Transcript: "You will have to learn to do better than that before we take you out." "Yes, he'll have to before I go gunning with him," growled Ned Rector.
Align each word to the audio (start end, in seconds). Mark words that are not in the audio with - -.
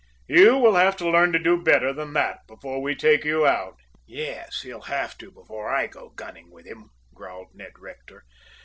"You 0.27 0.57
will 0.57 0.77
have 0.77 0.97
to 0.97 1.07
learn 1.11 1.31
to 1.31 1.37
do 1.37 1.61
better 1.61 1.93
than 1.93 2.13
that 2.13 2.39
before 2.47 2.81
we 2.81 2.95
take 2.95 3.23
you 3.23 3.45
out." 3.45 3.77
"Yes, 4.07 4.61
he'll 4.63 4.81
have 4.81 5.15
to 5.19 5.29
before 5.29 5.69
I 5.69 5.85
go 5.85 6.09
gunning 6.09 6.49
with 6.49 6.65
him," 6.65 6.89
growled 7.13 7.49
Ned 7.53 7.73
Rector. 7.77 8.23